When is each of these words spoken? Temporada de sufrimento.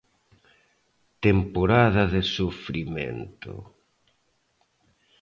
Temporada 1.25 2.03
de 2.13 2.21
sufrimento. 2.35 3.53